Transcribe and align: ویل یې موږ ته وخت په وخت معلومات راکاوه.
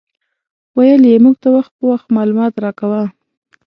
ویل 0.77 1.01
یې 1.11 1.17
موږ 1.23 1.35
ته 1.43 1.47
وخت 1.55 1.71
په 1.77 1.83
وخت 1.91 2.07
معلومات 2.15 2.53
راکاوه. 2.65 3.03